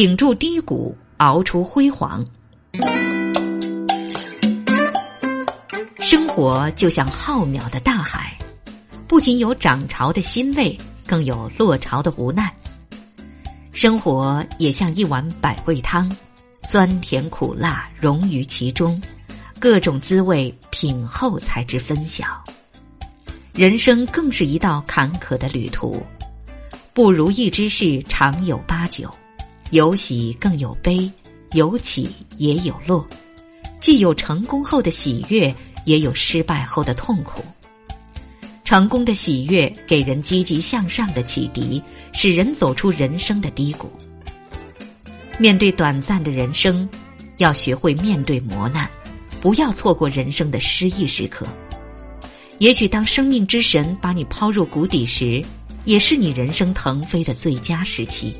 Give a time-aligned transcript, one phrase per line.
[0.00, 2.24] 挺住低谷，熬出辉煌。
[5.98, 8.34] 生活就像浩渺的大海，
[9.06, 10.74] 不仅有涨潮的欣慰，
[11.06, 12.50] 更有落潮的无奈。
[13.72, 16.10] 生活也像一碗百味汤，
[16.62, 18.98] 酸甜苦辣融于其中，
[19.58, 22.42] 各种滋味品后才知分晓。
[23.52, 26.02] 人生更是一道坎坷的旅途，
[26.94, 29.14] 不如意之事常有八九，
[29.70, 31.08] 有喜更有悲，
[31.52, 33.06] 有起也有落，
[33.78, 35.54] 既有成功后的喜悦，
[35.84, 37.44] 也有失败后的痛苦。
[38.64, 41.80] 成功的喜悦给人积极向上的启迪，
[42.12, 43.88] 使人走出人生的低谷。
[45.38, 46.88] 面对短暂的人生，
[47.38, 48.90] 要学会面对磨难，
[49.40, 51.46] 不要错过人生的失意时刻。
[52.58, 55.40] 也许当生命之神把你抛入谷底时，
[55.84, 58.34] 也是你人生腾飞的最佳时期。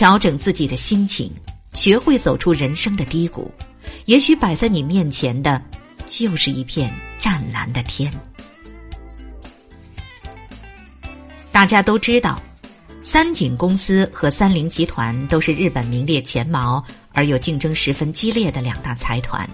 [0.00, 1.30] 调整自己的心情，
[1.74, 3.52] 学会走出人生的低谷，
[4.06, 5.62] 也许摆在你面前的，
[6.06, 8.10] 就是一片湛蓝的天。
[11.52, 12.40] 大家都知道，
[13.02, 19.46] 三井公司和三菱集团都是日本名列前茅而又竞争十分激烈的两大财团。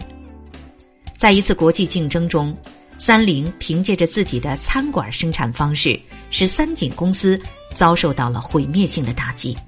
[1.16, 2.56] 在一次国际竞争中，
[2.96, 6.00] 三菱凭借着自己的餐馆生产方式，
[6.30, 7.36] 使三井公司
[7.74, 9.58] 遭受到了毁灭性的打击，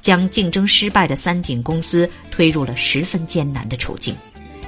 [0.00, 4.16] 将竞争失败的三井公司推入了十分艰难的处境，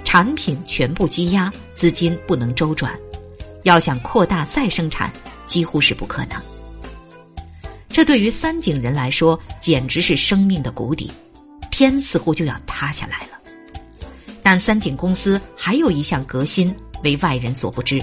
[0.05, 2.93] 产品全部积压，资金不能周转，
[3.63, 5.13] 要想扩大再生产，
[5.47, 6.41] 几乎是不可能。
[7.89, 11.11] 这对于三井人来说，简直是生命的谷底，
[11.71, 13.39] 天似乎就要塌下来了。
[14.43, 18.03] 但三井公司还有一项革新为外人所不知。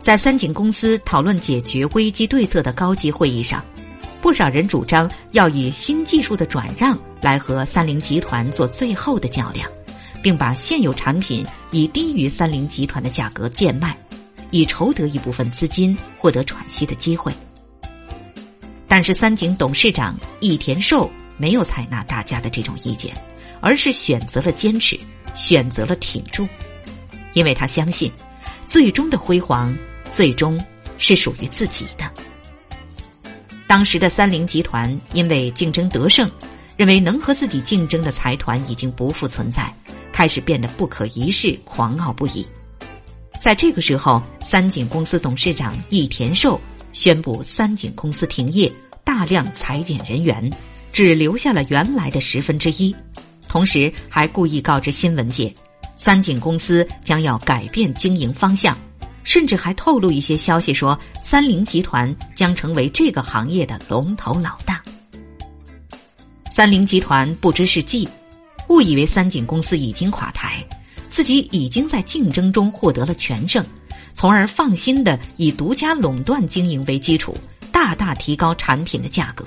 [0.00, 3.64] 在三井公司讨论解决危机对策的高级会议上，
[4.24, 9.70] 不少人主张要以新技术的转让来和三菱集团做最后的较量，
[10.22, 13.94] 并把现有产品以低于三菱集团的价格贱卖，
[14.48, 17.30] 以筹得一部分资金，获得喘息的机会。
[18.88, 23.14] 但是三井董事长易田寿没有采纳大家的这种意见，
[23.60, 24.98] 而是选择了坚持，
[25.34, 26.48] 选择了挺住，
[27.34, 28.10] 因为他相信，
[28.64, 29.76] 最终的辉煌
[30.08, 30.58] 最终
[30.96, 32.10] 是属于自己的。
[33.74, 36.30] 当时的三菱集团因为竞争得胜，
[36.76, 39.74] 认为能和自己竞争的财团已经不复存在，
[40.12, 42.46] 开始变得不可一世、狂傲不已。
[43.40, 46.60] 在这个时候，三井公司董事长易田寿
[46.92, 48.72] 宣布三井公司停业。
[49.02, 50.48] 大量裁减人员，
[50.92, 52.94] 只留下了原来的十分之一，
[53.48, 55.52] 同时还故意告知新闻界，
[55.96, 58.78] 三井公司将要改变经营方向，
[59.24, 64.80] 甚至还透露一些消息说，三菱集团将成为这个行业的龙头老大。
[66.50, 68.08] 三菱集团不知是计，
[68.68, 70.64] 误以为三井公司已经垮台，
[71.08, 73.64] 自己已经在竞争中获得了全胜，
[74.12, 77.36] 从而放心的以独家垄断经营为基础。
[77.72, 79.44] 大大提高产品的价格。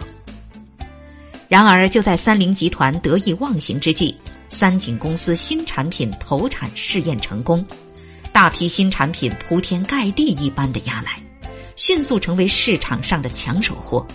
[1.48, 4.14] 然而，就在三菱集团得意忘形之际，
[4.50, 7.66] 三井公司新产品投产试验成功，
[8.38, 11.20] 大批新产品铺天盖地一般的压来，
[11.75, 14.06] 迅速成为市场上的抢手货，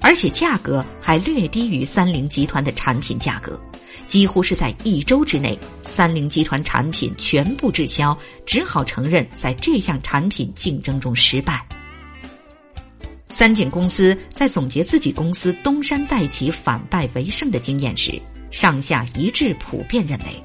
[0.00, 3.60] 而且价格还略低于三菱集团的产品价格，
[4.06, 8.16] 几乎是在一周之内，三菱集团产品全部滞销，
[8.46, 11.62] 只好承认在这项产品竞争中失败。
[13.34, 18.18] 三井公司在总结自己公司东山再起、反败为胜的经验时，
[18.50, 20.42] 上下一致普遍认为，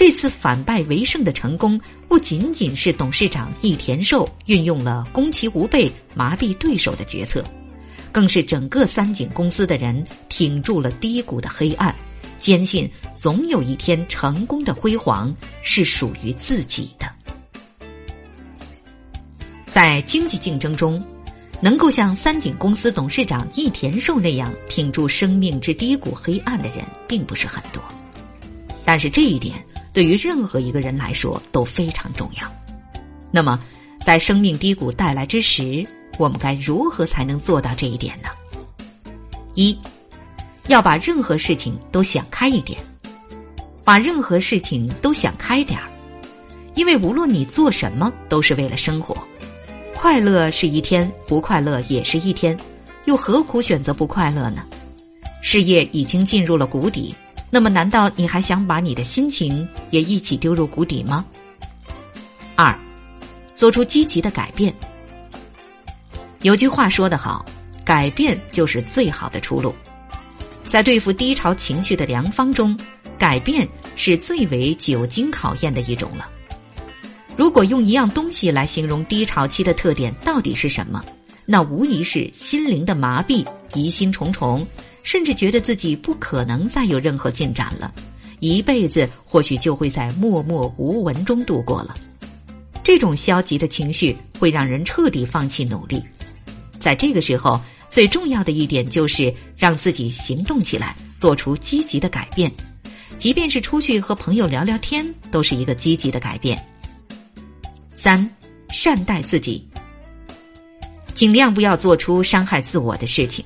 [0.00, 1.78] 这次反败为胜的成功
[2.08, 7.44] 不仅仅是董事长易田寿运用了攻其无备、麻痹对手的决策，
[8.10, 11.94] 更是整个三井公司的人挺住了低谷的黑暗，
[12.38, 17.06] 坚信总有一天成功的辉煌是属于自己的。
[19.66, 20.98] 在经济竞争中。
[21.62, 27.82] 能够像三井公司董事长易田寿那样挺住生命之低谷黑暗的人，并不是很多。
[28.82, 32.46] 但是这一点对于任何一个人来说都非常重要。
[33.30, 33.58] 那么，
[34.00, 35.86] 在生命低谷带来之时，
[36.18, 38.28] 我们该如何才能做到这一点呢？
[39.54, 39.76] 一，
[40.68, 42.80] 要把任何事情都想开一点，
[43.84, 45.88] 把任何事情都想开点儿，
[46.74, 49.16] 因为无论你做什么，都是为了生活。
[49.94, 52.56] 快乐是一天，不快乐也是一天，
[53.04, 54.62] 又何苦选择不快乐呢？
[55.42, 57.14] 事业已经进入了谷底，
[57.50, 61.24] 那么难道你还想把你的心情也一起丢入谷底吗？
[62.54, 62.78] 二，
[63.54, 64.72] 做出积极的改变。
[66.42, 67.44] 有句话说得好，
[67.84, 69.74] 改变就是最好的出路。
[70.68, 72.78] 在对付低潮情绪的良方中，
[73.18, 76.30] 改变是最为久经考验的一种了。
[77.36, 81.04] 如果用一样东西来形容低潮期的特点到底是什么，
[81.46, 83.44] 那无疑是心灵的麻痹、
[83.74, 84.64] 疑心重重，
[85.02, 87.92] 甚至觉得自己不可能再有任何进展了，
[88.40, 91.96] 一辈子或许就会在默默无闻中度过了。
[92.82, 96.02] 这种消极的情绪会让人彻底放弃努力。
[96.78, 102.50] 在这个时候，最重要的一点就是让自己行动起来，做出积极的改变，
[103.18, 106.58] 即便是出去和朋友聊聊天，都是一个积极的改变。
[107.94, 108.28] 三，
[108.72, 109.68] 善待自己，
[111.12, 113.44] 尽量不要做出伤害自我的事情。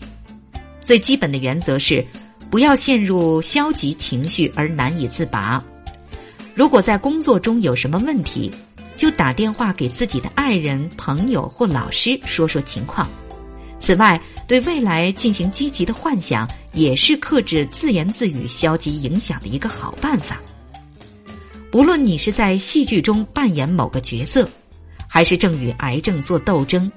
[0.84, 2.04] 最基本的原则是，
[2.50, 5.64] 不要陷入消极情绪而难以自拔。
[6.54, 8.52] 如果在工作中有什么问题，
[8.96, 13.08] 就打电话给自己的爱人、朋友或老师说说情况。
[13.80, 20.40] 此外，对未来进行积极的幻想，也是克制自言自语消极影响的一个好办法。
[21.72, 24.48] 无论你是在戏剧中扮演某个角色，
[25.08, 26.90] 还是正与癌症做斗争，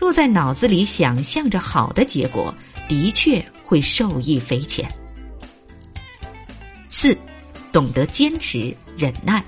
[0.00, 2.54] 若在脑子里想象着好的结果，
[2.88, 4.90] 的确会受益匪浅。
[6.88, 7.14] 四，
[7.70, 9.44] 懂得坚持忍耐。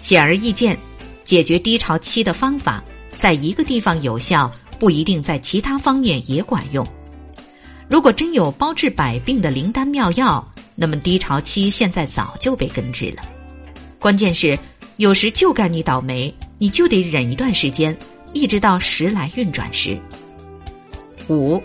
[0.00, 0.74] 显而易见，
[1.22, 2.82] 解决低潮期的方法，
[3.14, 6.84] 在一个地方有效，不一定在其他方面也管用。
[7.90, 10.42] 如果真有包治百病的灵丹妙药，
[10.74, 13.22] 那么低潮期现在早就被根治了，
[13.98, 14.58] 关键是
[14.96, 17.94] 有时就该你倒霉，你就得忍一段时间，
[18.32, 19.98] 一直到时来运转时。
[21.28, 21.62] 五，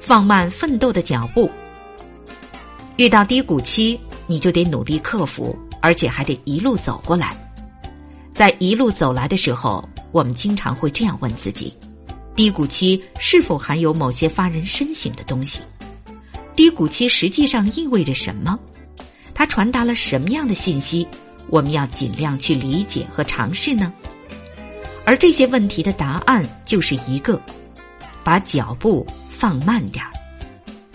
[0.00, 1.50] 放慢奋斗的脚步。
[2.96, 7.36] 遇到低谷期，你就得努力克服，而且还得一路走过来。
[8.32, 11.74] 在一路走来的时候，我们经常会这样问自己：
[12.36, 15.60] 低谷期是否含有某些发人深省的东西？
[16.54, 18.58] 低谷期实际上意味着什么？
[19.34, 21.06] 它传达了什么样的信息？
[21.48, 23.92] 我们要尽量去理解和尝试呢？
[25.12, 27.38] 而这些问题的答案就是一个：
[28.24, 30.10] 把脚步放慢点儿。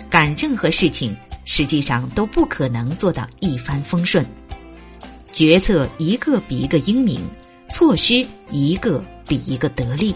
[0.10, 1.16] 干任何事情，
[1.46, 4.26] 实际上都不可能做到一帆风顺，
[5.32, 7.22] 决策一个比一个英明，
[7.70, 10.16] 措施一个比一个得力。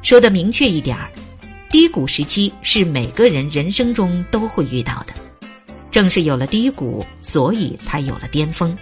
[0.00, 1.10] 说的明确一点儿。
[1.68, 5.12] 低谷时期是每个人人生中都会遇到的，
[5.90, 8.78] 正是有了低谷，所以才有了巅峰。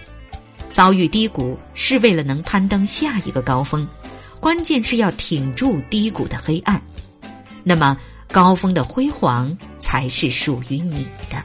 [0.69, 3.87] 遭遇低谷是为了能攀登下一个高峰，
[4.39, 6.81] 关键是要挺住低谷的黑暗，
[7.63, 7.97] 那么
[8.31, 11.41] 高峰的辉煌才是属于你的。